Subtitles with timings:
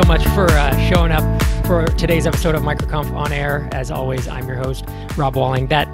[0.00, 3.68] so much for uh, showing up for today's episode of MicroConf On Air.
[3.72, 4.84] As always, I'm your host,
[5.16, 5.66] Rob Walling.
[5.66, 5.92] That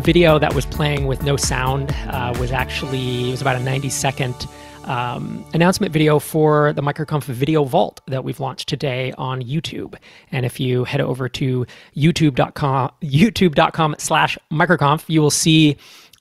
[0.00, 3.88] video that was playing with no sound uh, was actually, it was about a 90
[3.88, 4.46] second
[4.84, 9.94] um, announcement video for the MicroConf Video Vault that we've launched today on YouTube.
[10.32, 11.66] And if you head over to
[11.96, 15.78] youtube.com, youtube.com slash microconf, you will see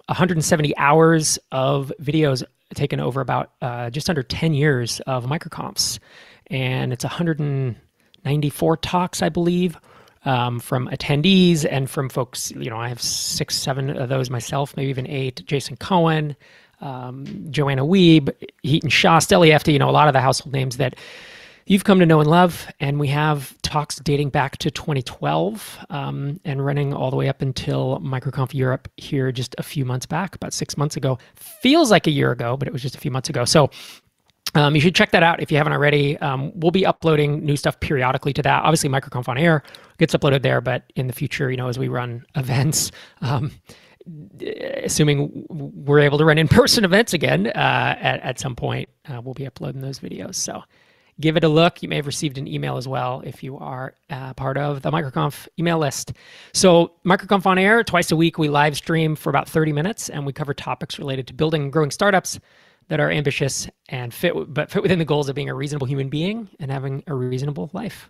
[0.07, 2.43] 170 hours of videos
[2.75, 5.99] taken over about uh, just under 10 years of microconfs
[6.47, 9.77] and it's 194 talks i believe
[10.25, 14.75] um, from attendees and from folks you know i have six seven of those myself
[14.75, 16.35] maybe even eight jason cohen
[16.81, 20.77] um, joanna wiebe Hiten Shah Steli Efti, you know a lot of the household names
[20.77, 20.95] that
[21.65, 22.67] you've come to know and love.
[22.79, 27.41] And we have talks dating back to 2012 um, and running all the way up
[27.41, 31.17] until MicroConf Europe here just a few months back, about six months ago.
[31.35, 33.45] Feels like a year ago, but it was just a few months ago.
[33.45, 33.69] So
[34.55, 36.17] um, you should check that out if you haven't already.
[36.19, 38.63] Um, we'll be uploading new stuff periodically to that.
[38.63, 39.63] Obviously, MicroConf on Air
[39.97, 43.51] gets uploaded there, but in the future, you know, as we run events, um,
[44.83, 49.33] assuming we're able to run in-person events again uh, at, at some point, uh, we'll
[49.33, 50.35] be uploading those videos.
[50.35, 50.63] So
[51.19, 51.81] give it a look.
[51.83, 54.91] You may have received an email as well if you are uh, part of the
[54.91, 56.13] MicroConf email list.
[56.53, 60.25] So, MicroConf on air, twice a week, we live stream for about 30 minutes and
[60.25, 62.39] we cover topics related to building and growing startups
[62.87, 66.09] that are ambitious and fit, but fit within the goals of being a reasonable human
[66.09, 68.09] being and having a reasonable life.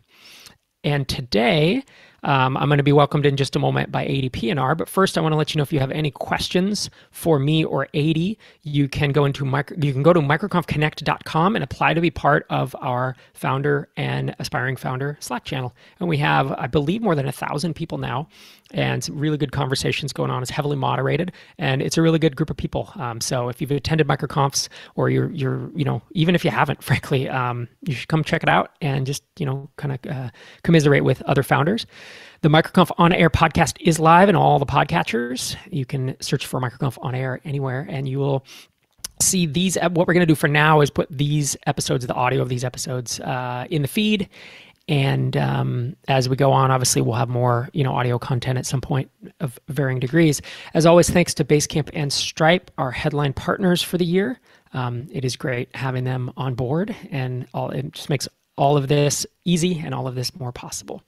[0.84, 1.84] And today,
[2.26, 4.76] um, I'm going to be welcomed in just a moment by Adii Pienaar.
[4.76, 7.64] But first, I want to let you know if you have any questions for me
[7.64, 12.02] or Adii, you can go into micro, you can go to microconfconnect.com and apply to
[12.02, 15.76] be part of our founder and aspiring founder Slack channel.
[16.00, 18.28] And we have, I believe, more than a thousand people now,
[18.72, 20.42] and some really good conversations going on.
[20.42, 22.92] It's heavily moderated, and it's a really good group of people.
[22.96, 26.81] Um, so if you've attended microconfs, or you're you're you know even if you haven't,
[26.90, 30.30] frankly, um, you should come check it out and just you know kind of uh,
[30.64, 31.86] commiserate with other founders.
[32.42, 35.56] The MicroConf On Air podcast is live in all the podcatchers.
[35.72, 38.46] You can search for MicroConf On Air anywhere, and you will
[39.22, 39.78] see these.
[39.78, 42.64] What we're going to do for now is put these episodes, the audio of these
[42.64, 44.30] episodes, uh, in the feed.
[44.88, 48.68] And um, as we go on, obviously we'll have more, you know, audio content at
[48.68, 49.09] some point
[49.40, 50.42] of varying degrees.
[50.75, 54.40] As always, thanks to Basecamp and Stripe, our headline partners for the year.
[54.74, 58.28] Um, it is great having them on board, and all it just makes
[58.58, 61.02] all of this easy and all of this more possible.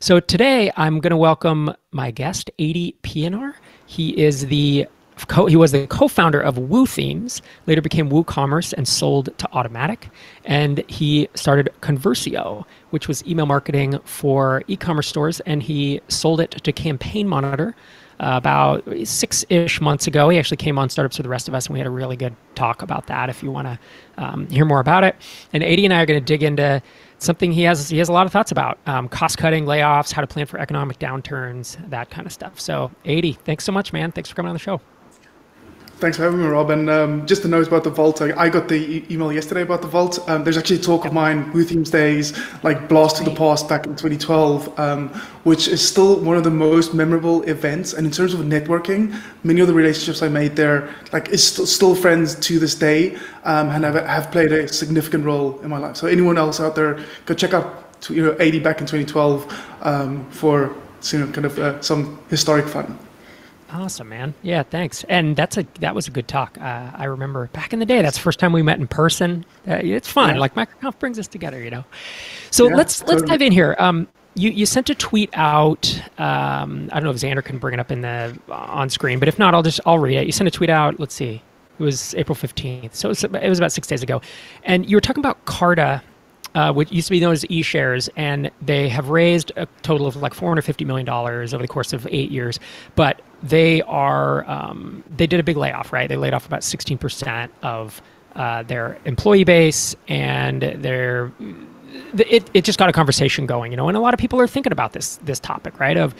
[0.00, 3.54] So today I'm going to welcome my guest, Adii Pienaar.
[3.86, 4.86] He is the
[5.28, 10.10] Co- he was the co-founder of Woo Themes, later became WooCommerce and sold to Automattic,
[10.44, 16.50] and he started Conversio, which was email marketing for e-commerce stores, and he sold it
[16.50, 17.76] to Campaign Monitor
[18.18, 20.30] uh, about six-ish months ago.
[20.30, 22.16] He actually came on Startups for the Rest of Us, and we had a really
[22.16, 23.30] good talk about that.
[23.30, 23.78] If you want to
[24.18, 25.14] um, hear more about it,
[25.52, 26.82] and Adii and I are going to dig into
[27.18, 30.20] something he has he has a lot of thoughts about um, cost cutting layoffs how
[30.20, 32.60] to plan for economic downturns that kind of stuff.
[32.60, 34.12] So Adii thanks so much man.
[34.12, 34.80] Thanks for coming on the show
[35.98, 36.70] Thanks for having me, Rob.
[36.70, 38.20] And um, just a note about the vault.
[38.20, 40.18] I, I got the e- email yesterday about the vault.
[40.28, 43.86] Um, there's actually talk of mine, Woo Themes Days, like Blast to the Past back
[43.86, 45.08] in 2012, um,
[45.44, 47.92] which is still one of the most memorable events.
[47.94, 51.68] And in terms of networking, many of the relationships I made there, like, is st-
[51.68, 55.78] still friends to this day, um, and have, have played a significant role in my
[55.78, 55.96] life.
[55.96, 59.64] So anyone else out there, go check out to, you know Adii back in 2012
[59.82, 60.74] um, for
[61.12, 62.98] you know kind of uh, some historic fun.
[63.74, 64.34] Awesome, man.
[64.42, 65.04] Yeah, thanks.
[65.08, 66.56] And that's a that was a good talk.
[66.60, 68.02] Uh, I remember back in the day.
[68.02, 69.44] That's the first time we met in person.
[69.66, 70.34] Uh, it's fun.
[70.34, 70.40] Yeah.
[70.40, 71.84] Like MicroConf brings us together, you know.
[72.52, 73.16] So yeah, let's totally.
[73.16, 73.74] let's dive in here.
[73.80, 75.92] Um, you you sent a tweet out.
[76.18, 79.18] Um, I don't know if Xander can bring it up in the uh, on screen,
[79.18, 80.26] but if not, I'll just I'll read it.
[80.26, 81.00] You sent a tweet out.
[81.00, 81.42] Let's see.
[81.76, 84.22] It was April fifteenth, so it was, it was about six days ago,
[84.62, 86.00] and you were talking about Carta
[86.54, 90.16] uh, which used to be known as eShares, and they have raised a total of
[90.16, 92.60] like 450 million dollars over the course of eight years.
[92.94, 96.08] But they are um, they did a big layoff, right?
[96.08, 98.00] They laid off about 16 percent of
[98.36, 101.32] uh, their employee base, and their
[102.14, 103.88] it, it just got a conversation going, you know.
[103.88, 105.96] And a lot of people are thinking about this this topic, right?
[105.96, 106.14] Of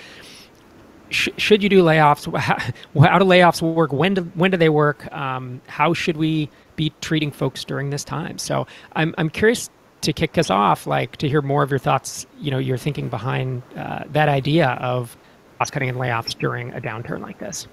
[1.11, 2.37] should you do layoffs?
[2.39, 3.93] How, do layoffs work?
[3.93, 5.13] When do when do they work?
[5.13, 8.39] Um, how should we be treating folks during this time?
[8.39, 9.71] So I'm I'm curious
[10.05, 13.09] to kick us off, like to hear more of your thoughts, you know, your thinking
[13.09, 15.17] behind uh, that idea of
[15.59, 17.67] cost cutting and layoffs during a downturn like this.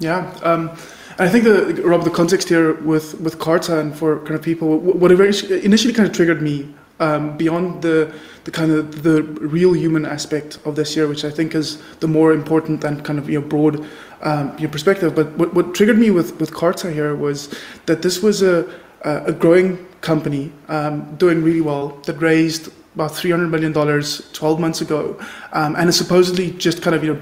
[0.00, 0.70] Yeah, um,
[1.18, 4.78] I think the Rob, the context here with with Carta and for kind of people,
[4.78, 8.14] what initially kind of triggered me um, beyond the
[8.44, 12.06] the kind of the real human aspect of this year, which I think is the
[12.06, 13.84] more important and kind of you know broad
[14.22, 15.16] um, your perspective.
[15.16, 17.52] But what, what triggered me with with Carta here was
[17.86, 18.72] that this was a
[19.02, 25.18] a growing company um, doing really well that raised about $300 million 12 months ago
[25.52, 27.20] um, and is supposedly just kind of, you know,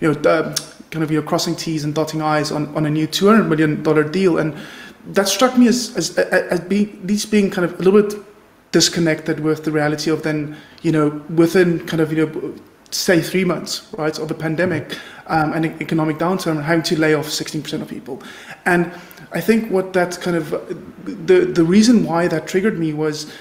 [0.00, 0.54] you know, uh,
[0.90, 4.10] kind of you know, crossing T's and dotting I's on, on a new $200 million
[4.12, 4.38] deal.
[4.38, 4.56] And
[5.06, 8.14] that struck me as, as, as being, these being kind of a little bit
[8.72, 12.54] disconnected with the reality of then, you know, within kind of, you know,
[12.90, 17.14] say three months, right, of the pandemic um, and economic downturn, and having to lay
[17.14, 18.22] off 16% of people.
[18.64, 18.92] And
[19.32, 20.50] I think what that kind of,
[21.04, 23.32] the, the reason why that triggered me was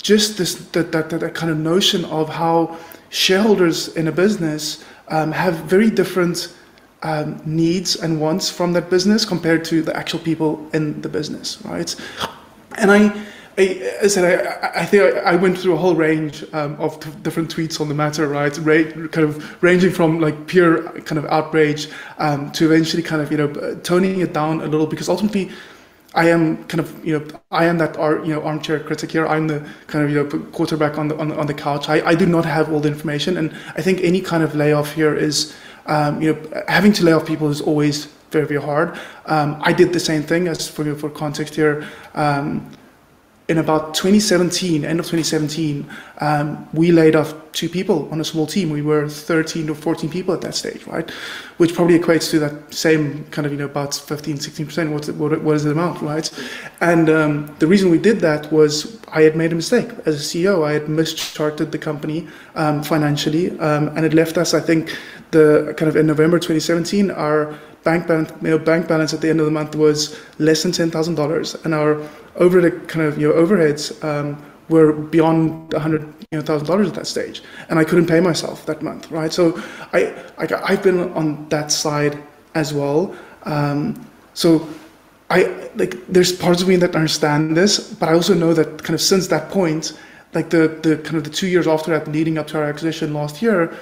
[0.00, 2.78] just this, that, that, that kind of notion of how
[3.10, 6.54] shareholders in a business um, have very different
[7.02, 11.60] um, needs and wants from that business compared to the actual people in the business,
[11.64, 11.94] right?
[12.78, 13.24] And I,
[13.58, 17.10] I, I said I, I think I, went through a whole range um, of t-
[17.22, 18.56] different tweets on the matter, right?
[18.58, 21.88] Ra- kind of ranging from like pure kind of outrage
[22.18, 25.50] um, to eventually kind of you know toning it down a little because ultimately
[26.14, 29.26] I am kind of you know I am that ar- you know armchair critic here.
[29.26, 31.90] I'm the kind of you know quarterback on the on on the couch.
[31.90, 34.94] I, I do not have all the information, and I think any kind of layoff
[34.94, 35.54] here is
[35.86, 38.98] um, you know having to lay off people is always very very hard.
[39.26, 41.86] Um, I did the same thing as for for context here.
[42.14, 42.70] Um,
[43.48, 45.88] in about 2017, end of 2017,
[46.20, 48.70] um, we laid off two people on a small team.
[48.70, 51.10] We were 13 or 14 people at that stage, right?
[51.56, 54.92] Which probably equates to that same kind of, you know, about 15, 16%.
[54.92, 56.30] What's what, what is the amount, right?
[56.80, 60.24] And um, the reason we did that was I had made a mistake as a
[60.24, 60.64] CEO.
[60.64, 64.96] I had mischarted the company um, financially, um, and it left us, I think,
[65.32, 69.28] the kind of in November 2017, our bank balance, you know, bank balance at the
[69.28, 72.00] end of the month was less than $10,000, and our
[72.36, 76.88] over the kind of you know overheads um, were beyond hundred you know thousand dollars
[76.88, 79.32] at that stage, and I couldn't pay myself that month, right?
[79.32, 79.62] So
[79.92, 82.22] I, I have been on that side
[82.54, 83.14] as well.
[83.44, 84.66] Um, so
[85.30, 85.44] I
[85.76, 89.00] like there's parts of me that understand this, but I also know that kind of
[89.00, 89.98] since that point,
[90.34, 93.12] like the the kind of the two years after that, leading up to our acquisition
[93.12, 93.76] last year.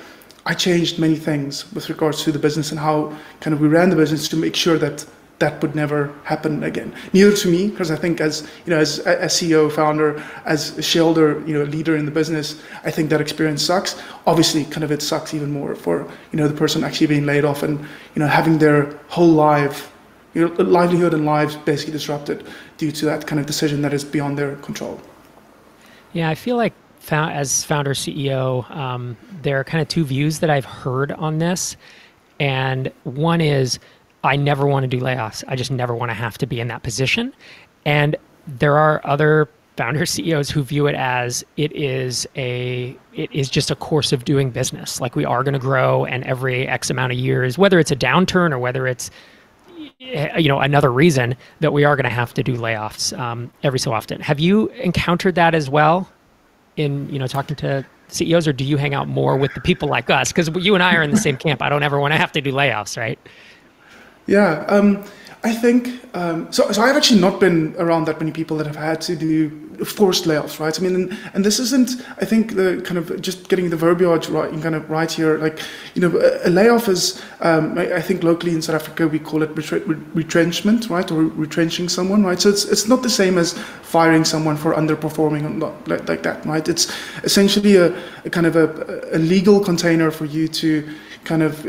[0.47, 3.91] I changed many things with regards to the business and how kind of we ran
[3.91, 5.05] the business to make sure that
[5.41, 6.95] that would never happen again.
[7.15, 10.83] Neither to me, because I think as you know, as a CEO, founder, as a
[10.83, 14.01] shareholder, you know, leader in the business, I think that experience sucks.
[14.27, 17.45] Obviously, kind of it sucks even more for you know the person actually being laid
[17.45, 17.81] off and
[18.15, 19.91] you know having their whole life,
[20.35, 22.47] you know, livelihood and lives basically disrupted
[22.77, 25.01] due to that kind of decision that is beyond their control.
[26.13, 26.75] Yeah, I feel like
[27.13, 31.77] as founder CEO, um, there are kind of two views that I've heard on this,
[32.39, 33.79] and one is
[34.25, 35.45] I never want to do layoffs.
[35.49, 37.33] I just never want to have to be in that position.
[37.85, 38.17] And
[38.47, 43.71] there are other founder CEOs who view it as it is a it is just
[43.71, 45.01] a course of doing business.
[45.01, 47.97] Like we are going to grow, and every X amount of years, whether it's a
[47.97, 49.11] downturn or whether it's
[49.99, 53.79] you know another reason that we are going to have to do layoffs um, every
[53.79, 54.21] so often.
[54.21, 56.09] Have you encountered that as well
[56.81, 59.89] in you know talking to CEOs, or do you hang out more with the people
[59.89, 60.33] like us?
[60.33, 61.63] Because you and I are in the same camp.
[61.63, 63.19] I don't ever want to have to do layoffs, right?
[64.27, 65.05] Yeah, um,
[65.43, 66.71] I think um, so.
[66.71, 69.49] So I've actually not been around that many people that have had to do
[69.85, 70.79] forced layoffs, right?
[70.79, 72.03] I mean, and, and this isn't.
[72.19, 75.39] I think the kind of just getting the verbiage right, kind of right here.
[75.39, 75.59] Like,
[75.95, 77.23] you know, a, a layoff is.
[77.41, 79.51] Um, I, I, think locally in South Africa we call it
[80.15, 82.39] retrenchment, right, or retrenching someone, right?
[82.39, 86.23] So it's it's not the same as firing someone for underperforming or not like, like
[86.23, 86.69] that, right?
[86.69, 86.93] It's
[87.25, 90.87] essentially a, a kind of a, a legal container for you to
[91.25, 91.67] kind of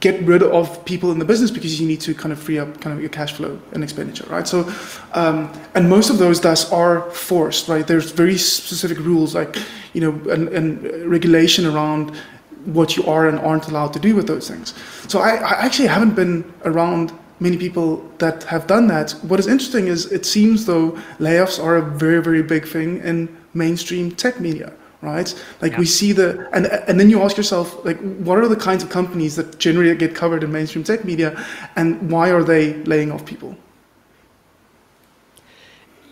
[0.00, 2.80] get rid of people in the business because you need to kind of free up
[2.80, 4.48] kind of your cash flow and expenditure, right?
[4.48, 4.72] So,
[5.12, 7.86] um, and most of those thus are forced, right?
[7.86, 9.56] There's very specific rules, like
[9.92, 12.16] you know, and, and regulation around
[12.64, 14.72] what you are and aren't allowed to do with those things.
[15.06, 19.12] So I, I actually haven't been around many people that have done that.
[19.22, 23.28] What is interesting is it seems though layoffs are a very very big thing in
[23.52, 24.72] mainstream tech media
[25.04, 25.34] right?
[25.60, 25.78] Like yeah.
[25.78, 28.90] we see the and and then you ask yourself like what are the kinds of
[28.90, 31.44] companies that generally get covered in mainstream tech media,
[31.76, 33.56] and why are they laying off people?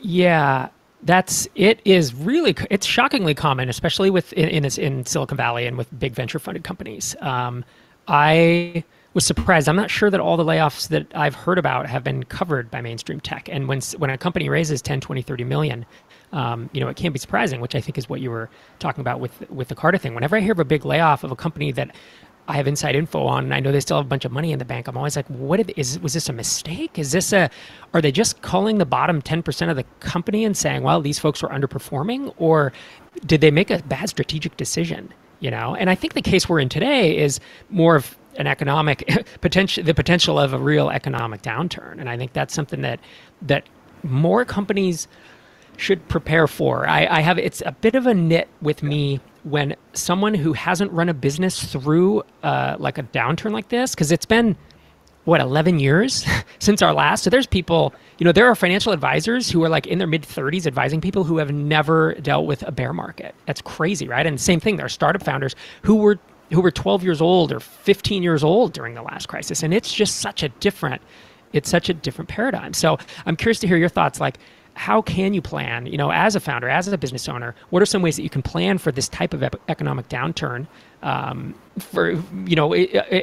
[0.03, 0.69] Yeah,
[1.03, 5.77] that's it is really it's shockingly common, especially with in in, in Silicon Valley and
[5.77, 7.17] with big venture funded companies.
[7.21, 7.65] Um,
[8.09, 8.85] I
[9.15, 9.69] was surprised.
[9.69, 12.81] I'm not sure that all the layoffs that I've heard about have been covered by
[12.81, 13.49] mainstream tech.
[13.51, 15.87] And when when a company raises 10, 20, 30 million,
[16.33, 18.49] um, you know, it can't be surprising, which I think is what you were
[18.79, 20.15] talking about with with the Carta thing.
[20.15, 21.95] Whenever I hear of a big layoff of a company that
[22.49, 24.51] I have inside info on, and I know they still have a bunch of money
[24.51, 24.89] in the bank.
[24.89, 26.99] I'm always like, what what is was this a mistake?
[26.99, 27.51] Is this a
[27.95, 31.43] are they just calling the bottom 10% of the company and saying, well, these folks
[31.43, 32.73] were underperforming, or
[33.27, 35.13] did they make a bad strategic decision?
[35.41, 39.09] You know, and I think the case we're in today is more of an economic
[39.41, 42.99] potential, the potential of a real economic downturn, and I think that's something that
[43.43, 43.69] that
[44.03, 45.07] more companies
[45.83, 46.89] should prepare for.
[46.89, 50.93] I, I have it's a bit of a nit with me when someone who hasn't
[50.93, 54.57] run a business through uh, like a downturn like this because it's been
[55.25, 56.25] what 11 years
[56.61, 57.25] since our last?
[57.25, 60.23] So there's people you know there are financial advisors who are like in their mid
[60.23, 63.35] 30s advising people who have never dealt with a bear market.
[63.47, 64.25] That's crazy right?
[64.25, 66.19] And same thing there are startup founders who were
[66.53, 69.65] who were 12 years old or 15 years old during the last crisis.
[69.65, 71.03] And it's just such a different
[71.53, 72.73] it's such a different paradigm.
[72.73, 74.21] So i'm curious to hear your thoughts.
[74.21, 74.39] Like
[74.75, 77.87] how can you plan you know as a founder as a business owner what are
[77.87, 80.67] some ways that you can plan for this type of economic downturn?
[81.03, 82.13] Um, for
[82.47, 82.75] you know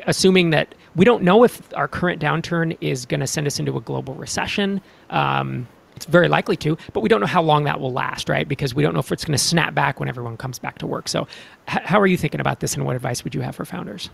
[0.08, 3.78] assuming that we don't know if our current downturn is going to send us into
[3.78, 7.80] a global recession um, it's very likely to but we don't know how long that
[7.80, 8.48] will last right?
[8.48, 10.88] Because we don't know if it's going to snap back when everyone comes back to
[10.88, 11.08] work.
[11.08, 11.28] So
[11.70, 14.10] h- how are you thinking about this and what advice would you have for founders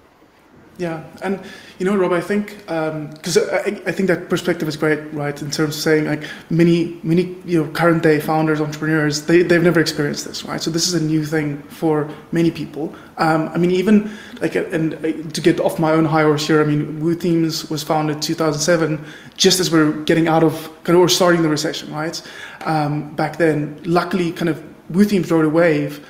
[0.78, 1.40] yeah, and
[1.80, 5.42] you know, Rob, I think because um, I, I, think that perspective is great, right?
[5.42, 9.64] In terms of saying like many, many you know, current day founders, entrepreneurs, they they've
[9.64, 10.62] never experienced this, right?
[10.62, 12.94] So this is a new thing for many people.
[13.18, 16.62] Um, I mean, even like, and uh, to get off my own high horse here,
[16.62, 19.04] I mean, Woo Themes was founded 2007,
[19.38, 20.54] just as we are getting out of
[20.84, 22.22] kind of or starting the recession, right?
[22.66, 26.06] Um, back then, luckily, kind of Woo Themes rode a wave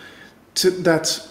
[0.55, 1.27] to, that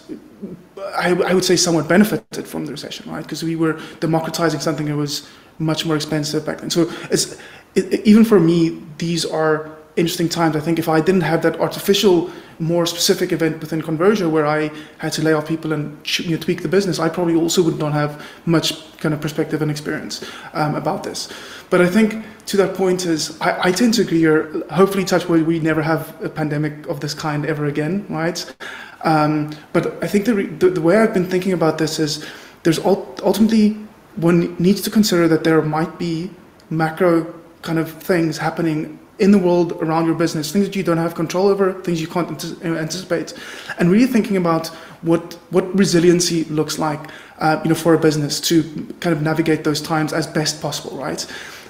[0.77, 3.23] I, I, would say somewhat benefited from the recession, right?
[3.23, 5.27] Because we were democratizing something that was
[5.59, 6.69] much more expensive back then.
[6.69, 7.37] So it's
[7.75, 10.55] it, even for me, these are interesting times.
[10.55, 14.71] I think if I didn't have that artificial, more specific event within Conversio where I
[14.97, 17.77] had to lay off people and you know, tweak the business, I probably also would
[17.77, 21.29] not have much kind of perspective and experience um, about this.
[21.69, 24.23] But I think to that point is I, I tend to agree.
[24.71, 28.55] Hopefully, touch wood, we never have a pandemic of this kind ever again, right?
[29.03, 32.25] Um, but I think the, the, the way I've been thinking about this is
[32.63, 33.77] there's ultimately
[34.15, 36.31] one needs to consider that there might be
[36.69, 40.97] macro kind of things happening in the world around your business, things that you don't
[40.97, 42.29] have control over, things you can't
[42.63, 43.33] anticipate,
[43.79, 44.67] and really thinking about
[45.01, 46.99] what what resiliency looks like,
[47.39, 48.63] uh, you know, for a business to
[48.99, 51.25] kind of navigate those times as best possible, right?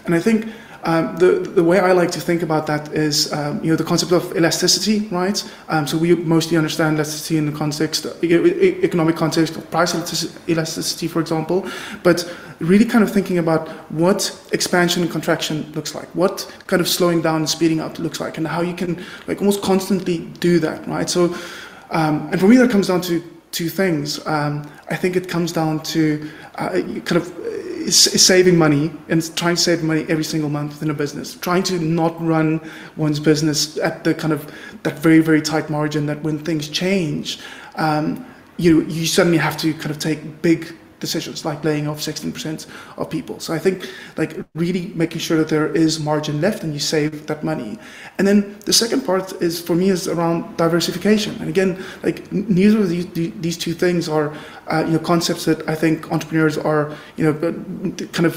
[0.06, 0.48] And I think
[0.86, 3.84] um, the, the way I like to think about that is, um, you know, the
[3.84, 5.44] concept of elasticity, right?
[5.68, 9.96] Um, so we mostly understand elasticity in the context, economic context of price
[10.48, 11.68] elasticity, for example,
[12.04, 16.88] but really kind of thinking about what expansion and contraction looks like, what kind of
[16.88, 20.60] slowing down and speeding up looks like, and how you can like almost constantly do
[20.60, 21.10] that, right?
[21.10, 21.36] So,
[21.90, 24.26] um, and for me, that comes down to two things.
[24.28, 27.34] Um, I think it comes down to uh, kind of
[27.92, 31.80] saving money and trying to save money every single month within a business, trying to
[31.80, 32.60] not run
[32.96, 34.52] one's business at the kind of
[34.84, 37.40] that very very tight margin that when things change,
[37.76, 38.26] um,
[38.58, 40.76] you you suddenly have to kind of take big
[41.08, 43.40] decisions like laying off 16% of people.
[43.40, 43.78] So I think
[44.18, 44.32] like
[44.64, 47.72] really making sure that there is margin left and you save that money.
[48.18, 48.38] And then
[48.70, 51.34] the second part is for me is around diversification.
[51.40, 51.72] And again,
[52.04, 53.08] like neither of these,
[53.46, 54.28] these two things are
[54.72, 56.84] uh, you know concepts that I think entrepreneurs are
[57.18, 57.34] you know
[58.16, 58.36] kind of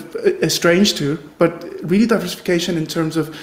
[0.51, 1.19] estranged to.
[1.39, 1.51] But
[1.93, 3.35] really diversification in terms of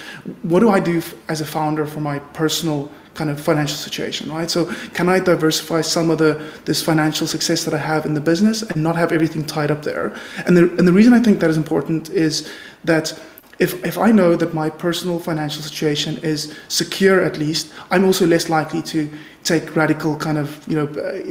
[0.52, 4.52] what do I do as a founder for my personal kind of financial situation, right?
[4.52, 6.34] So can I diversify some of the
[6.66, 9.82] this financial success that I have in the business and not have everything tied up
[9.82, 10.14] there?
[10.46, 12.52] And the and the reason I think that is important is
[12.84, 13.20] that
[13.58, 18.28] if, if I know that my personal financial situation is secure at least, I'm also
[18.28, 19.10] less likely to
[19.44, 21.22] take radical kind of, you know, uh,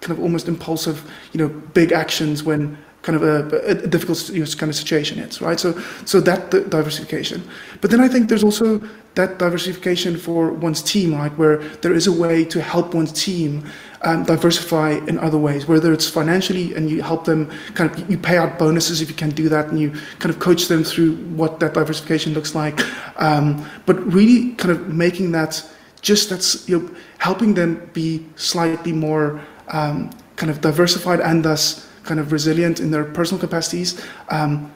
[0.00, 2.78] kind of almost impulsive, you know, big actions when
[3.10, 5.58] kind of a, a difficult kind of situation is, right?
[5.58, 5.72] So,
[6.04, 7.42] so that diversification.
[7.80, 8.80] But then I think there's also
[9.16, 11.36] that diversification for one's team, right?
[11.36, 13.64] Where there is a way to help one's team
[14.02, 18.16] um, diversify in other ways, whether it's financially and you help them kind of, you
[18.16, 19.90] pay out bonuses if you can do that and you
[20.20, 22.78] kind of coach them through what that diversification looks like.
[23.20, 25.68] Um, but really kind of making that
[26.00, 31.89] just that's, you know, helping them be slightly more um, kind of diversified and thus
[32.04, 34.00] kind of resilient in their personal capacities.
[34.28, 34.72] Um,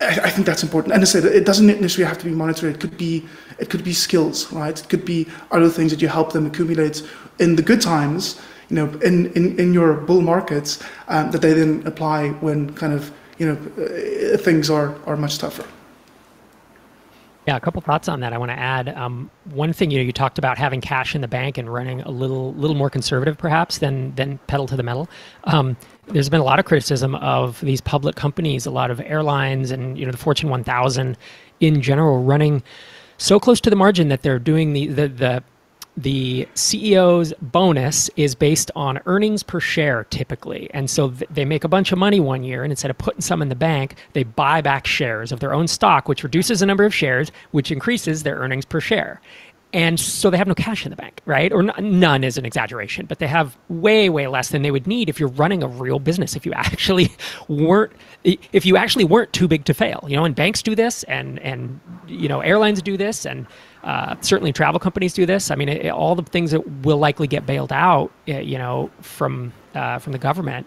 [0.00, 0.94] I, I, think that's important.
[0.94, 2.72] And I said it doesn't necessarily have to be monetary.
[2.72, 3.24] It could be
[3.58, 4.78] it could be skills, right?
[4.78, 7.02] It could be other things that you help them accumulate
[7.38, 11.52] in the good times, you know, in in, in your bull markets um, that they
[11.52, 15.66] then apply when kind of you know uh, things are are much tougher.
[17.46, 18.32] Yeah, a couple thoughts on that.
[18.32, 19.90] I want to add um, one thing.
[19.90, 22.76] You know, you talked about having cash in the bank and running a little, little
[22.76, 25.08] more conservative, perhaps than than pedal to the metal.
[25.44, 29.72] Um, there's been a lot of criticism of these public companies, a lot of airlines,
[29.72, 31.18] and you know, the Fortune 1000
[31.58, 32.62] in general, running
[33.18, 35.44] so close to the margin that they're doing the the, the
[35.96, 40.70] the CEO's bonus is based on earnings per share typically.
[40.72, 43.20] And so th- they make a bunch of money one year, and instead of putting
[43.20, 46.66] some in the bank, they buy back shares of their own stock, which reduces the
[46.66, 49.20] number of shares, which increases their earnings per share.
[49.74, 51.50] And so they have no cash in the bank, right?
[51.50, 54.86] Or n- none is an exaggeration, but they have way, way less than they would
[54.86, 56.36] need if you're running a real business.
[56.36, 57.10] If you actually
[57.48, 57.92] weren't,
[58.24, 61.38] if you actually weren't too big to fail, you know, and banks do this, and
[61.40, 63.46] and you know, airlines do this, and
[63.84, 65.50] uh, certainly travel companies do this.
[65.50, 68.90] I mean, it, all the things that will likely get bailed out, eh, you know,
[69.00, 70.66] from uh, from the government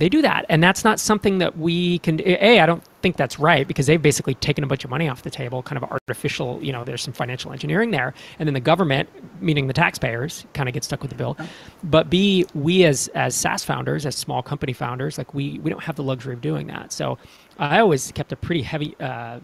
[0.00, 0.46] they do that.
[0.48, 4.00] And that's not something that we can a i don't think that's right because they've
[4.00, 7.02] basically taken a bunch of money off the table kind of artificial you know there's
[7.02, 8.14] some financial engineering there.
[8.38, 9.08] And then the government
[9.42, 11.36] meaning the taxpayers kind of get stuck with the bill.
[11.84, 15.82] But b we as as saas founders as small company founders like we we don't
[15.82, 16.92] have the luxury of doing that.
[16.92, 17.18] So
[17.58, 19.40] i always kept a pretty heavy uh,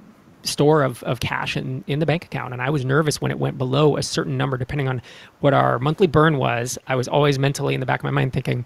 [0.47, 2.53] store of, of cash in, in the bank account.
[2.53, 5.03] And I was nervous when it went below a certain number, depending on
[5.41, 6.79] what our monthly burn was.
[6.87, 8.65] I was always mentally in the back of my mind thinking,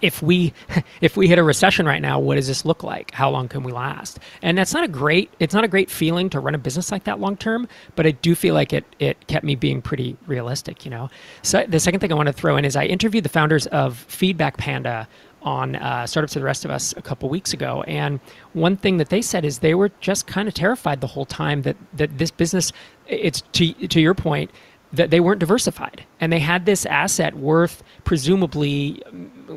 [0.00, 0.52] if we
[1.00, 3.62] if we hit a recession right now what does this look like how long can
[3.62, 6.58] we last and that's not a great it's not a great feeling to run a
[6.58, 9.82] business like that long term but i do feel like it it kept me being
[9.82, 11.10] pretty realistic you know
[11.42, 13.98] so the second thing i want to throw in is i interviewed the founders of
[14.08, 15.06] feedback panda
[15.46, 18.20] on uh, startups to the rest of us a couple weeks ago and
[18.52, 21.62] one thing that they said is they were just kind of terrified the whole time
[21.62, 22.72] that that this business
[23.06, 24.50] it's to to your point
[24.92, 26.04] that they weren't diversified.
[26.20, 29.02] And they had this asset worth presumably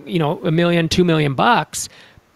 [0.06, 1.90] you know a million two million bucks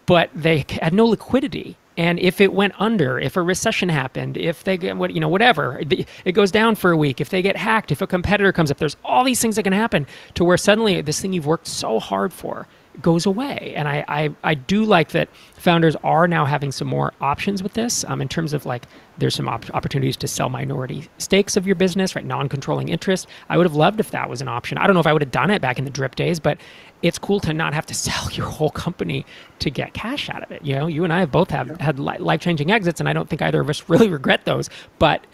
[0.06, 1.76] but they had no liquidity.
[1.96, 5.28] And if it went under if a recession happened if they get what you know
[5.28, 5.80] whatever
[6.24, 8.78] it goes down for a week if they get hacked if a competitor comes up
[8.78, 12.00] there's all these things that can happen to where suddenly this thing you've worked so
[12.00, 12.66] hard for
[13.02, 13.72] goes away.
[13.76, 17.74] And I, I, I, do like that founders are now having some more options with
[17.74, 18.86] this um, in terms of like
[19.18, 22.24] there's some op- opportunities to sell minority stakes of your business, right?
[22.24, 23.26] Non controlling interest.
[23.48, 24.78] I would have loved if that was an option.
[24.78, 26.58] I don't know if I would have done it back in the drip days, but
[27.02, 29.26] it's cool to not have to sell your whole company
[29.58, 30.64] to get cash out of it.
[30.64, 31.76] You know, you and I have both have yeah.
[31.80, 34.70] had life changing exits, and I don't think either of us really regret those.
[34.98, 35.26] But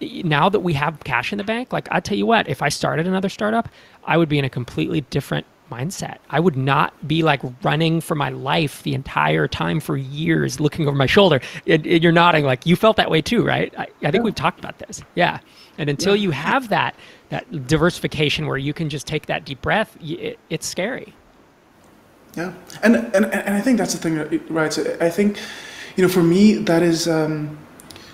[0.00, 2.68] now that we have cash in the bank, like I tell you what, if I
[2.68, 3.68] started another startup,
[4.04, 6.18] I would be in a completely different mindset.
[6.30, 10.86] I would not be like running for my life the entire time for years looking
[10.86, 11.40] over my shoulder.
[11.66, 13.72] And, and you're nodding like you felt that way too, right?
[13.78, 14.20] I, I think yeah.
[14.20, 15.02] we've talked about this.
[15.14, 15.38] Yeah.
[15.78, 16.22] And until yeah.
[16.22, 16.94] you have that
[17.30, 21.14] that diversification where you can just take that deep breath, it, it's scary.
[22.36, 22.52] Yeah.
[22.82, 24.72] And, and and I think that's the thing, right?
[24.72, 25.38] So I think,
[25.96, 27.58] you know, for me, that is, um,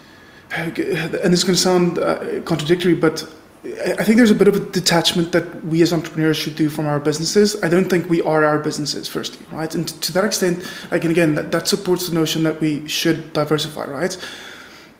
[0.50, 3.26] and this is going to sound uh, contradictory, but
[3.64, 6.86] I think there's a bit of a detachment that we as entrepreneurs should do from
[6.86, 7.60] our businesses.
[7.62, 9.74] I don't think we are our businesses, firstly, right?
[9.74, 13.32] And to that extent, like, and again, that, that supports the notion that we should
[13.32, 14.16] diversify, right?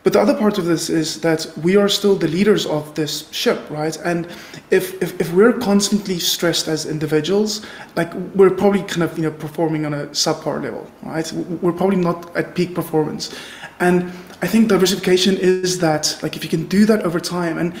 [0.03, 3.29] But the other part of this is that we are still the leaders of this
[3.31, 3.97] ship, right?
[4.03, 4.27] And
[4.71, 9.31] if, if, if we're constantly stressed as individuals, like we're probably kind of, you know,
[9.31, 11.31] performing on a subpar level, right?
[11.33, 13.33] We're probably not at peak performance.
[13.79, 17.73] And I think diversification is that, like, if you can do that over time, and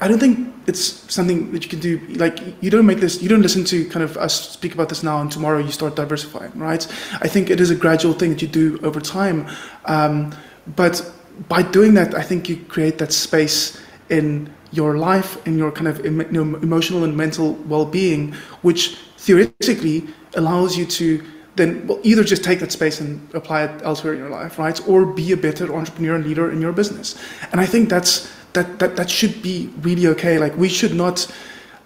[0.00, 0.82] I don't think it's
[1.12, 4.02] something that you can do, like, you don't make this, you don't listen to kind
[4.02, 6.86] of us speak about this now and tomorrow you start diversifying, right?
[7.22, 9.48] I think it is a gradual thing that you do over time.
[9.86, 10.34] Um,
[10.76, 11.00] but
[11.48, 13.80] by doing that, I think you create that space
[14.10, 20.06] in your life, in your kind of know, emotional and mental well being, which theoretically
[20.34, 21.24] allows you to
[21.56, 24.88] then well, either just take that space and apply it elsewhere in your life, right?
[24.88, 27.16] Or be a better entrepreneur and leader in your business.
[27.52, 30.38] And I think that's that that that should be really okay.
[30.38, 31.26] Like we should not.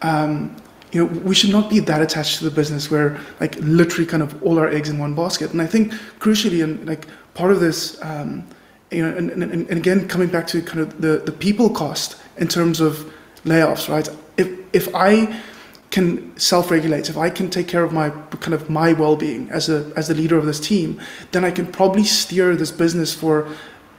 [0.02, 0.56] Um,
[0.92, 4.24] you know, we should not be that attached to the business where, like, literally, kind
[4.24, 5.52] of all our eggs in one basket.
[5.52, 8.44] And I think, crucially, and like part of this, um,
[8.90, 12.16] you know, and, and, and again, coming back to kind of the, the people cost
[12.38, 13.12] in terms of
[13.44, 14.08] layoffs, right?
[14.36, 15.40] If if I
[15.90, 19.92] can self-regulate, if I can take care of my kind of my well-being as a
[19.96, 21.00] as the leader of this team,
[21.32, 23.48] then I can probably steer this business for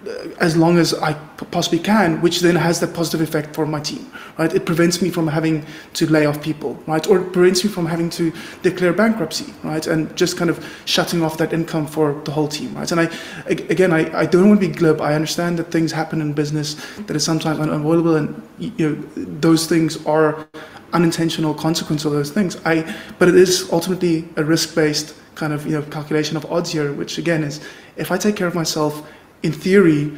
[0.07, 1.13] Uh, as long as I
[1.51, 4.51] possibly can, which then has that positive effect for my team, right?
[4.51, 7.05] It prevents me from having to lay off people, right?
[7.07, 8.33] Or it prevents me from having to
[8.63, 9.85] declare bankruptcy, right?
[9.85, 12.91] And just kind of shutting off that income for the whole team, right?
[12.91, 13.09] And I,
[13.45, 15.01] again, I, I don't want to be glib.
[15.01, 19.67] I understand that things happen in business that is sometimes unavoidable, and you know those
[19.67, 20.47] things are
[20.93, 22.57] unintentional consequence of those things.
[22.65, 26.91] I, but it is ultimately a risk-based kind of you know calculation of odds here,
[26.91, 27.61] which again is
[27.97, 29.07] if I take care of myself,
[29.43, 30.11] in theory,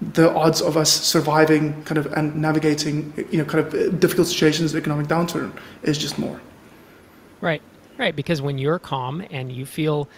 [0.00, 4.28] the odds of us surviving kind of and navigating you know kind of uh, difficult
[4.28, 5.52] situations, economic downturn,
[5.82, 6.40] is just more.
[7.40, 7.62] Right,
[7.98, 8.14] right.
[8.14, 10.08] Because when you're calm and you feel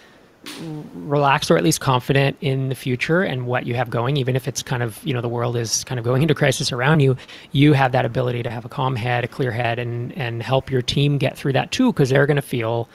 [0.94, 4.48] relaxed or at least confident in the future and what you have going even if
[4.48, 7.16] it's kind of you know the world is kind of going into crisis around you
[7.52, 10.68] you have that ability to have a calm head a clear head and and help
[10.68, 12.88] your team get through that too because they're going to feel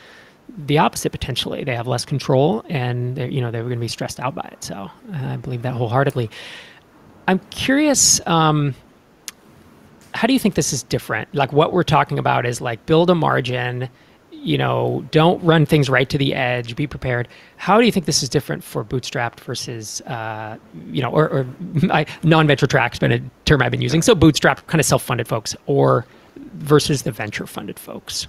[0.65, 3.87] the opposite potentially they have less control and they're you know they're going to be
[3.87, 6.29] stressed out by it so i believe that wholeheartedly
[7.27, 8.73] i'm curious um,
[10.13, 13.09] how do you think this is different like what we're talking about is like build
[13.09, 13.89] a margin
[14.43, 16.75] you know, don't run things right to the edge.
[16.75, 17.27] Be prepared.
[17.57, 20.57] How do you think this is different for bootstrapped versus, uh,
[20.89, 21.47] you know, or, or
[22.23, 24.01] non-venture track's been a term I've been using.
[24.01, 26.05] So bootstrap, kind of self-funded folks, or
[26.53, 28.27] versus the venture-funded folks.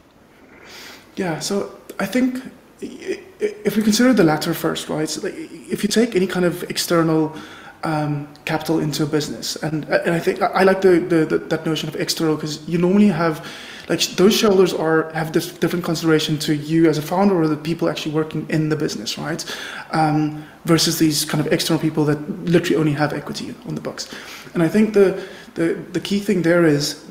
[1.17, 1.39] Yeah.
[1.41, 2.43] So I think
[2.81, 5.09] if we consider the latter first, right?
[5.09, 7.37] So if you take any kind of external
[7.85, 11.67] um, capital into a business, and and I think I like the, the, the that
[11.67, 13.47] notion of external because you normally have
[13.89, 17.57] like those shareholders are have this different consideration to you as a founder or the
[17.57, 19.45] people actually working in the business, right?
[19.93, 24.09] Um, versus these kind of external people that literally only have equity on the books.
[24.55, 25.23] And I think the
[25.55, 27.05] the, the key thing there is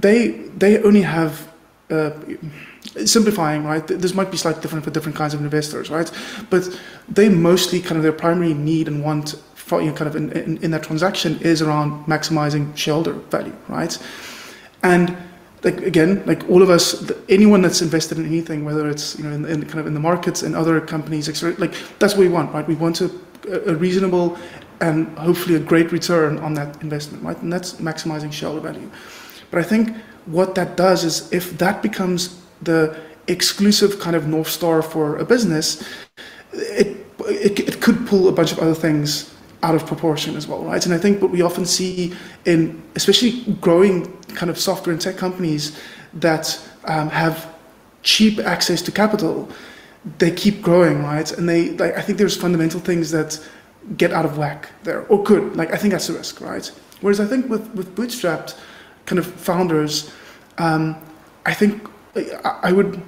[0.00, 0.28] they
[0.58, 1.48] they only have
[1.90, 2.10] uh,
[3.04, 3.86] simplifying, right?
[3.86, 6.10] This might be slightly different for different kinds of investors, right?
[6.50, 6.78] But
[7.08, 10.32] they mostly kind of their primary need and want for, you know, kind of in,
[10.32, 13.96] in, in that transaction is around maximizing shareholder value, right?
[14.82, 15.16] And
[15.62, 19.32] like again, like all of us, anyone that's invested in anything, whether it's you know
[19.32, 21.28] in, in kind of in the markets and other companies,
[21.58, 22.66] like that's what we want, right?
[22.66, 23.10] We want a,
[23.70, 24.36] a reasonable
[24.80, 27.40] and hopefully a great return on that investment, right?
[27.40, 28.90] And that's maximizing shareholder value.
[29.52, 32.98] But I think what that does is if that becomes the
[33.28, 35.86] exclusive kind of north star for a business,
[36.52, 36.96] it
[37.26, 40.84] it, it could pull a bunch of other things out of proportion as well, right?
[40.84, 45.16] And I think what we often see in, especially growing kind of software and tech
[45.16, 45.78] companies
[46.14, 47.54] that um, have
[48.02, 49.48] cheap access to capital,
[50.18, 51.30] they keep growing, right?
[51.30, 53.38] And they, like, I think there's fundamental things that
[53.96, 55.56] get out of whack there, or could.
[55.56, 56.66] Like, I think that's a risk, right?
[57.00, 58.58] Whereas I think with, with bootstrapped
[59.06, 60.12] kind of founders,
[60.58, 60.96] um,
[61.46, 63.00] I think I, would,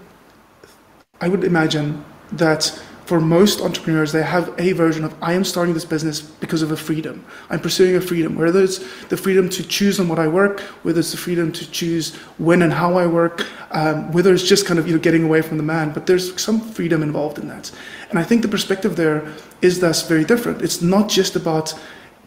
[1.20, 5.74] I would imagine that for most entrepreneurs, they have a version of I am starting
[5.74, 7.24] this business because of a freedom.
[7.50, 11.00] I'm pursuing a freedom, whether it's the freedom to choose on what I work, whether
[11.00, 14.78] it's the freedom to choose when and how I work, um, whether it's just kind
[14.78, 15.92] of you know getting away from the man.
[15.92, 17.70] But there's some freedom involved in that,
[18.08, 19.22] and I think the perspective there
[19.60, 20.62] is thus very different.
[20.62, 21.78] It's not just about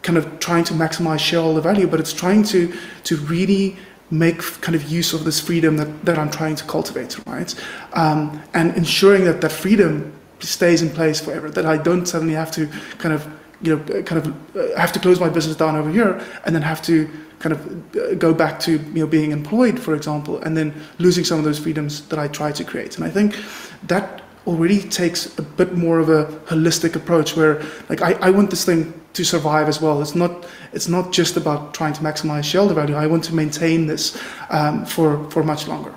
[0.02, 3.76] kind of trying to maximize shareholder value, but it's trying to to really
[4.10, 7.54] make kind of use of this freedom that, that I'm trying to cultivate, right?
[7.92, 11.50] Um, and ensuring that that freedom stays in place forever.
[11.50, 12.68] That I don't suddenly have to
[12.98, 13.28] kind of
[13.60, 16.62] you know kind of uh, have to close my business down over here and then
[16.62, 20.56] have to kind of uh, go back to you know being employed, for example, and
[20.56, 22.96] then losing some of those freedoms that I try to create.
[22.96, 23.36] And I think
[23.84, 28.50] that already takes a bit more of a holistic approach where like I, I want
[28.50, 30.00] this thing to survive as well.
[30.00, 32.94] It's not it's not just about trying to maximize shareholder value.
[32.94, 34.16] I want to maintain this
[34.50, 35.92] um, for for much longer.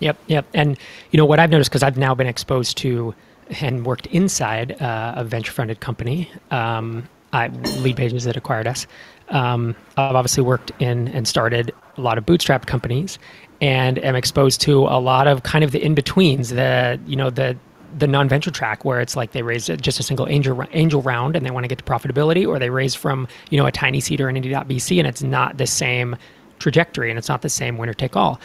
[0.00, 0.46] Yep, yep.
[0.52, 0.78] And
[1.10, 3.14] you know what I've noticed because I've now been exposed to
[3.62, 6.30] and worked inside uh, a venture-funded company.
[6.50, 7.48] Um, I
[7.84, 8.86] Leadpages that acquired us.
[9.28, 13.18] Um, I've obviously worked in and started a lot of bootstrap companies,
[13.60, 16.50] and am exposed to a lot of kind of the in betweens.
[16.50, 17.56] The you know the
[17.98, 21.44] the non-venture track where it's like they raise just a single angel angel round and
[21.44, 24.20] they want to get to profitability, or they raise from you know a tiny seed
[24.20, 26.16] or an indie.vc and it's not the same
[26.58, 28.40] trajectory and it's not the same winner take all.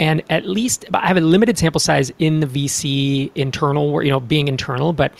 [0.00, 4.10] And at least I have a limited sample size in the VC internal, where you
[4.10, 5.12] know, being internal, but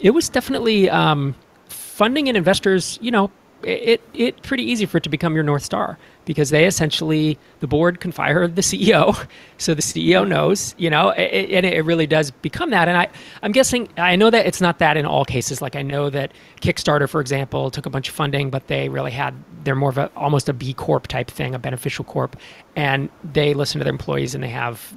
[0.00, 1.34] it was definitely um,
[1.68, 3.30] funding and investors, you know,
[3.64, 7.66] it, it pretty easy for it to become your north star because they essentially the
[7.66, 9.26] board can fire the CEO,
[9.58, 12.88] so the CEO knows, you know, and it really does become that.
[12.88, 13.08] And I,
[13.42, 15.60] I'm guessing I know that it's not that in all cases.
[15.60, 19.10] Like I know that Kickstarter, for example, took a bunch of funding, but they really
[19.10, 22.36] had they're more of a almost a B Corp type thing, a beneficial corp,
[22.76, 24.94] and they listen to their employees and they have,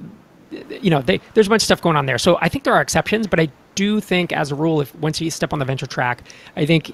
[0.50, 2.18] you know, they there's a bunch of stuff going on there.
[2.18, 5.20] So I think there are exceptions, but I do think as a rule, if once
[5.20, 6.22] you step on the venture track,
[6.56, 6.92] I think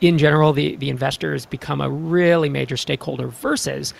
[0.00, 3.94] in general, the, the investors become a really major stakeholder versus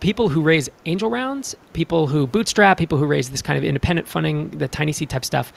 [0.00, 4.08] people who raise angel rounds, people who bootstrap, people who raise this kind of independent
[4.08, 5.52] funding, the tiny seed type stuff.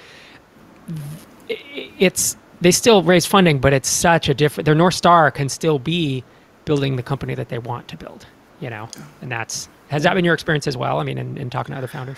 [1.48, 4.66] It's they still raise funding, but it's such a different.
[4.66, 6.24] Their north star can still be
[6.66, 8.26] building the company that they want to build.
[8.60, 8.90] You know,
[9.22, 11.00] and that's has that been your experience as well?
[11.00, 12.18] I mean, in, in talking to other founders.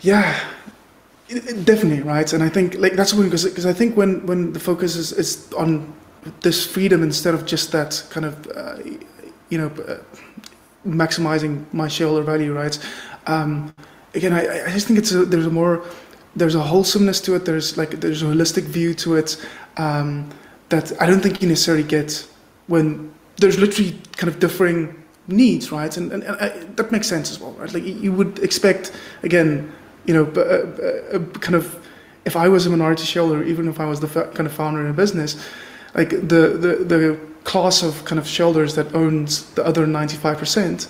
[0.00, 0.38] Yeah,
[1.28, 2.32] definitely right.
[2.32, 5.52] And I think like that's when because I think when when the focus is, is
[5.52, 5.92] on
[6.40, 8.76] this freedom instead of just that kind of uh,
[9.48, 9.98] you know uh,
[10.86, 12.78] maximizing my shareholder value right
[13.26, 13.74] um,
[14.14, 15.84] again I, I just think it's a, there's a more
[16.36, 17.44] there's a wholesomeness to it.
[17.44, 19.36] There's like there's a holistic view to it
[19.76, 20.30] um,
[20.68, 22.26] that I don't think you necessarily get
[22.66, 25.96] when there's literally kind of differing needs, right?
[25.96, 27.72] And, and, and I, that makes sense as well, right?
[27.72, 29.72] Like you would expect, again,
[30.06, 31.84] you know, a, a, a kind of
[32.24, 34.90] if I was a minority shareholder, even if I was the kind of founder in
[34.90, 35.44] a business,
[35.94, 40.88] like the, the, the class of kind of shareholders that owns the other 95%,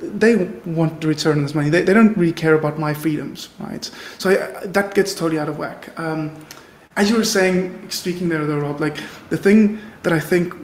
[0.00, 1.68] they want to return on this money.
[1.68, 3.84] They, they don't really care about my freedoms, right?
[4.18, 5.98] So I, that gets totally out of whack.
[5.98, 6.34] Um,
[6.96, 8.96] as you were saying, speaking there, though, Rob, like
[9.28, 10.54] the thing that I think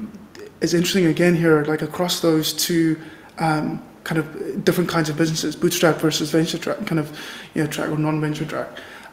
[0.61, 2.99] is interesting again here, like across those two
[3.39, 7.11] um, kind of different kinds of businesses, bootstrap versus venture track, kind of
[7.55, 8.69] you know track or non-venture track,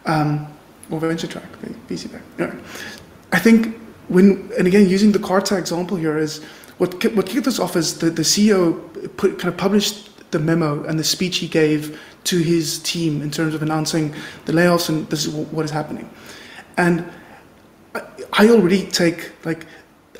[0.05, 0.47] um,
[0.89, 1.49] or venture track,
[1.87, 2.21] VC back.
[2.39, 2.55] Yeah.
[3.31, 6.43] I think when and again using the Carta example here is
[6.77, 8.79] what what kicked us off is the the CEO
[9.17, 13.29] put, kind of published the memo and the speech he gave to his team in
[13.29, 14.13] terms of announcing
[14.45, 16.09] the layoffs and this is what is happening.
[16.77, 17.05] And
[18.33, 19.65] I already take like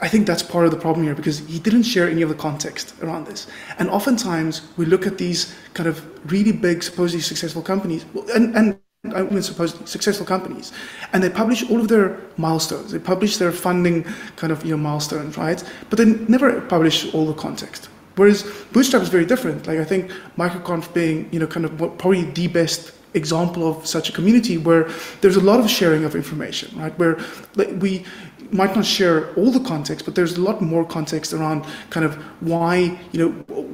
[0.02, 2.36] I think that's part of the problem here because he didn't share any of the
[2.36, 3.48] context around this.
[3.80, 8.80] And oftentimes we look at these kind of really big, supposedly successful companies, and, and
[9.06, 10.72] Uh, I mean, successful companies,
[11.12, 12.94] and they publish all of their milestones.
[12.94, 14.06] They publish their funding
[14.38, 15.62] kind of you know milestones, right?
[15.90, 17.90] But they never publish all the context.
[18.16, 19.68] Whereas Bootstrap is very different.
[19.68, 24.08] Like I think MicroConf being, you know, kind of probably the best example of such
[24.08, 24.90] a community where
[25.20, 26.98] there's a lot of sharing of information, right?
[26.98, 27.18] Where
[27.58, 28.06] we
[28.52, 32.16] might not share all the context, but there's a lot more context around kind of
[32.42, 33.30] why, you know,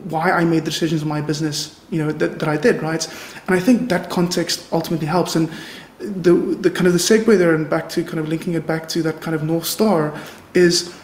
[0.10, 3.05] why I made the decisions in my business, you know, that, that I did, right?
[3.47, 5.36] And I think that context ultimately helps.
[5.36, 5.49] And
[5.99, 8.88] the the kind of the segue there and back to kind of linking it back
[8.89, 10.17] to that kind of north star
[10.53, 10.95] is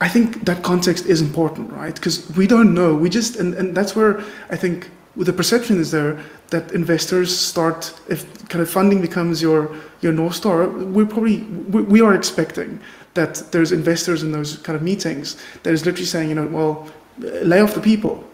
[0.00, 1.94] I think that context is important, right?
[1.94, 2.94] Because we don't know.
[2.94, 7.92] We just, and, and that's where I think the perception is there that investors start,
[8.08, 12.80] if kind of funding becomes your, your North Star, we're probably, we, we are expecting
[13.14, 16.88] that there's investors in those kind of meetings that is literally saying, you know, well,
[17.18, 18.24] lay off the people.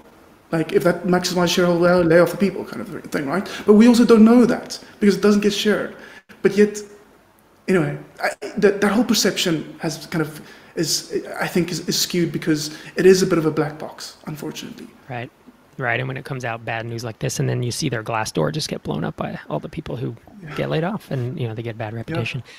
[0.53, 3.49] Like if that maximizes shareholder value, lay off the people kind of thing, right?
[3.67, 5.97] But we also don't know that because it doesn't get shared.
[6.43, 6.79] But yet,
[7.67, 10.41] anyway, I, that, that whole perception has kind of
[10.77, 14.17] is I think is, is skewed because it is a bit of a black box,
[14.27, 14.89] unfortunately.
[15.09, 15.31] Right.
[15.77, 15.99] Right.
[15.99, 18.53] And when it comes out bad news like this, and then you see their Glassdoor
[18.53, 20.55] just get blown up by all the people who yeah.
[20.55, 22.43] get laid off and, you know, they get bad reputation.
[22.45, 22.53] Yeah.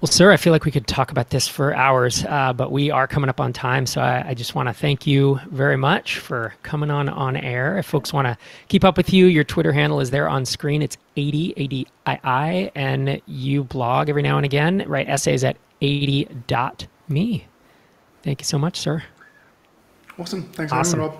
[0.00, 2.90] Well, sir, I feel like we could talk about this for hours, uh, but we
[2.90, 3.86] are coming up on time.
[3.86, 7.78] So I, I just want to thank you very much for coming on on air.
[7.78, 8.36] If folks want to
[8.68, 10.82] keep up with you, your Twitter handle is there on screen.
[10.82, 17.46] It's 80 i, and you blog every now and again, write essays at adii.me.
[18.22, 19.02] Thank you so much, sir.
[20.18, 20.42] Awesome.
[20.52, 21.00] Thanks awesome.
[21.00, 21.16] Rob.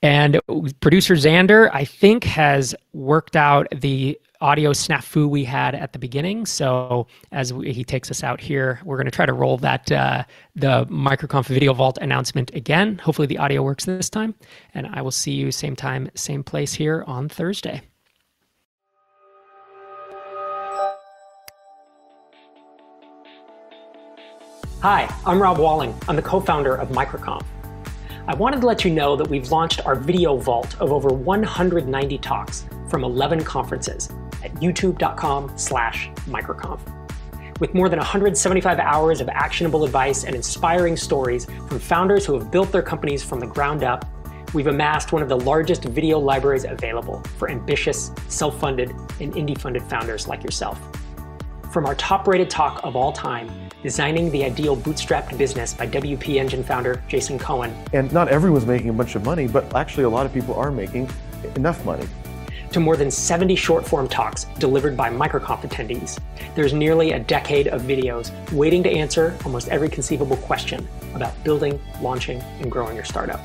[0.00, 0.40] And
[0.80, 6.46] producer Xander, I think, has worked out the audio snafu we had at the beginning.
[6.46, 9.90] So as we, he takes us out here, we're going to try to roll that
[9.90, 10.22] uh,
[10.54, 12.98] the MicroConf Video Vault announcement again.
[12.98, 14.36] Hopefully the audio works this time.
[14.74, 17.82] And I will see you same time, same place here on Thursday.
[24.80, 25.92] Hi, I'm Rob Walling.
[26.06, 27.44] I'm the co-founder of MicroConf.
[28.28, 32.18] I wanted to let you know that we've launched our video vault of over 190
[32.18, 34.10] talks from 11 conferences
[34.44, 36.78] at youtube.com slash microconf.
[37.58, 42.50] With more than 175 hours of actionable advice and inspiring stories from founders who have
[42.50, 44.04] built their companies from the ground up,
[44.52, 50.28] we've amassed one of the largest video libraries available for ambitious, self-funded, and indie-funded founders
[50.28, 50.78] like yourself.
[51.72, 56.64] From our top-rated talk of all time, Designing the Ideal Bootstrapped Business by WP Engine
[56.64, 57.72] founder Jason Cohen.
[57.92, 60.72] And not everyone's making a bunch of money, but actually a lot of people are
[60.72, 61.08] making
[61.54, 62.04] enough money.
[62.72, 66.18] To more than 70 short form talks delivered by MicroConf attendees,
[66.56, 71.80] there's nearly a decade of videos waiting to answer almost every conceivable question about building,
[72.02, 73.40] launching, and growing your startup.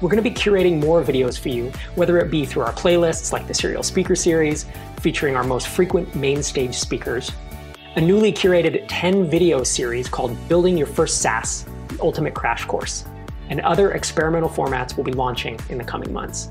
[0.00, 3.32] We're going to be curating more videos for you, whether it be through our playlists
[3.32, 4.66] like the Serial Speaker Series,
[5.00, 7.32] featuring our most frequent main stage speakers,
[7.96, 13.06] a newly curated 10 video series called Building Your First SaaS, the Ultimate Crash Course,
[13.48, 16.46] and other experimental formats will be launching in the coming months.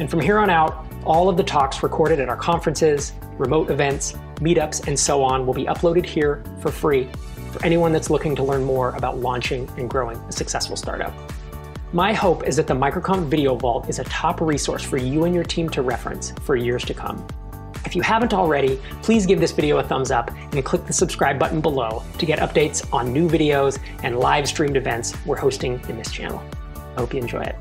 [0.00, 4.14] And from here on out, all of the talks recorded at our conferences, remote events,
[4.40, 7.08] meetups, and so on will be uploaded here for free
[7.52, 11.14] for anyone that's looking to learn more about launching and growing a successful startup.
[11.92, 15.32] My hope is that the MicroConf Video Vault is a top resource for you and
[15.36, 17.24] your team to reference for years to come.
[17.84, 21.38] If you haven't already, please give this video a thumbs up and click the subscribe
[21.38, 25.96] button below to get updates on new videos and live streamed events we're hosting in
[25.96, 26.42] this channel.
[26.96, 27.56] I hope you enjoy it.